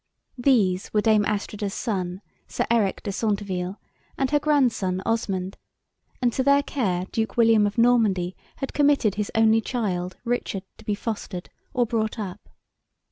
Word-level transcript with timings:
These 0.39 0.91
were 0.95 1.01
Dame 1.01 1.25
Astrida's 1.25 1.75
son, 1.75 2.21
Sir 2.47 2.65
Eric 2.71 3.03
de 3.03 3.11
Centeville, 3.11 3.79
and 4.17 4.31
her 4.31 4.39
grandson, 4.39 4.99
Osmond; 5.05 5.59
and 6.23 6.33
to 6.33 6.41
their 6.41 6.63
care 6.63 7.05
Duke 7.11 7.37
William 7.37 7.67
of 7.67 7.77
Normandy 7.77 8.35
had 8.55 8.73
committed 8.73 9.13
his 9.13 9.29
only 9.35 9.61
child, 9.61 10.17
Richard, 10.25 10.63
to 10.79 10.85
be 10.85 10.95
fostered, 10.95 11.51
or 11.71 11.85
brought 11.85 12.17
up. 12.17 12.49